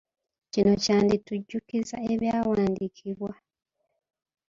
[0.51, 3.31] Kino kyanditujjukiza ebyawandiikibwa.